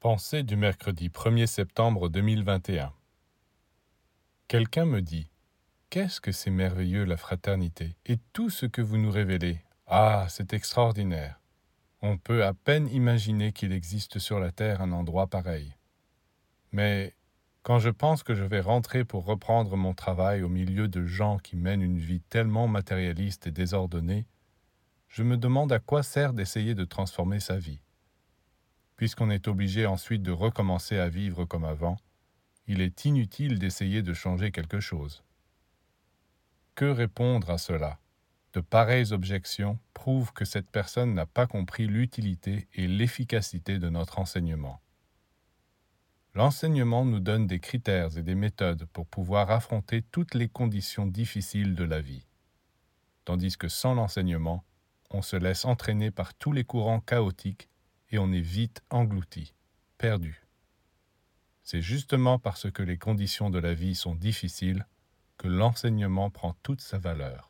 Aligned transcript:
Pensée 0.00 0.44
du 0.44 0.56
mercredi 0.56 1.10
1er 1.10 1.44
septembre 1.44 2.08
2021 2.08 2.90
Quelqu'un 4.48 4.86
me 4.86 5.02
dit 5.02 5.30
Qu'est-ce 5.90 6.22
que 6.22 6.32
c'est 6.32 6.48
merveilleux 6.48 7.04
la 7.04 7.18
fraternité 7.18 7.98
et 8.06 8.16
tout 8.32 8.48
ce 8.48 8.64
que 8.64 8.80
vous 8.80 8.96
nous 8.96 9.10
révélez 9.10 9.58
Ah, 9.86 10.24
c'est 10.30 10.54
extraordinaire. 10.54 11.38
On 12.00 12.16
peut 12.16 12.46
à 12.46 12.54
peine 12.54 12.88
imaginer 12.88 13.52
qu'il 13.52 13.72
existe 13.72 14.18
sur 14.18 14.40
la 14.40 14.52
terre 14.52 14.80
un 14.80 14.92
endroit 14.92 15.26
pareil. 15.26 15.76
Mais 16.72 17.14
quand 17.62 17.78
je 17.78 17.90
pense 17.90 18.22
que 18.22 18.34
je 18.34 18.44
vais 18.44 18.62
rentrer 18.62 19.04
pour 19.04 19.26
reprendre 19.26 19.76
mon 19.76 19.92
travail 19.92 20.42
au 20.42 20.48
milieu 20.48 20.88
de 20.88 21.04
gens 21.04 21.36
qui 21.36 21.56
mènent 21.56 21.82
une 21.82 21.98
vie 21.98 22.22
tellement 22.22 22.68
matérialiste 22.68 23.48
et 23.48 23.52
désordonnée, 23.52 24.24
je 25.08 25.22
me 25.22 25.36
demande 25.36 25.72
à 25.72 25.78
quoi 25.78 26.02
sert 26.02 26.32
d'essayer 26.32 26.74
de 26.74 26.86
transformer 26.86 27.38
sa 27.38 27.58
vie. 27.58 27.82
Puisqu'on 29.00 29.30
est 29.30 29.48
obligé 29.48 29.86
ensuite 29.86 30.22
de 30.22 30.30
recommencer 30.30 30.98
à 30.98 31.08
vivre 31.08 31.46
comme 31.46 31.64
avant, 31.64 31.96
il 32.66 32.82
est 32.82 33.06
inutile 33.06 33.58
d'essayer 33.58 34.02
de 34.02 34.12
changer 34.12 34.52
quelque 34.52 34.78
chose. 34.78 35.24
Que 36.74 36.84
répondre 36.84 37.48
à 37.48 37.56
cela? 37.56 37.98
De 38.52 38.60
pareilles 38.60 39.14
objections 39.14 39.78
prouvent 39.94 40.34
que 40.34 40.44
cette 40.44 40.70
personne 40.70 41.14
n'a 41.14 41.24
pas 41.24 41.46
compris 41.46 41.86
l'utilité 41.86 42.68
et 42.74 42.86
l'efficacité 42.86 43.78
de 43.78 43.88
notre 43.88 44.18
enseignement. 44.18 44.82
L'enseignement 46.34 47.06
nous 47.06 47.20
donne 47.20 47.46
des 47.46 47.58
critères 47.58 48.18
et 48.18 48.22
des 48.22 48.34
méthodes 48.34 48.84
pour 48.92 49.06
pouvoir 49.06 49.50
affronter 49.50 50.02
toutes 50.02 50.34
les 50.34 50.50
conditions 50.50 51.06
difficiles 51.06 51.74
de 51.74 51.84
la 51.84 52.02
vie. 52.02 52.26
Tandis 53.24 53.56
que 53.56 53.68
sans 53.68 53.94
l'enseignement, 53.94 54.62
on 55.08 55.22
se 55.22 55.36
laisse 55.36 55.64
entraîner 55.64 56.10
par 56.10 56.34
tous 56.34 56.52
les 56.52 56.64
courants 56.64 57.00
chaotiques 57.00 57.69
et 58.10 58.18
on 58.18 58.32
est 58.32 58.40
vite 58.40 58.82
englouti, 58.90 59.54
perdu. 59.98 60.42
C'est 61.62 61.82
justement 61.82 62.38
parce 62.38 62.70
que 62.70 62.82
les 62.82 62.98
conditions 62.98 63.50
de 63.50 63.58
la 63.58 63.74
vie 63.74 63.94
sont 63.94 64.14
difficiles 64.14 64.86
que 65.36 65.48
l'enseignement 65.48 66.30
prend 66.30 66.54
toute 66.62 66.80
sa 66.80 66.98
valeur. 66.98 67.49